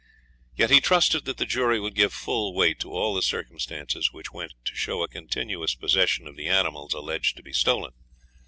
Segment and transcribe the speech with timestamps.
[0.55, 4.33] Yet he trusted that the jury would give full weight to all the circumstances which
[4.33, 7.91] went to show a continuous possession of the animals alleged to be stolen.